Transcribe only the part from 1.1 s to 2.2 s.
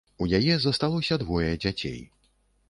двое дзяцей.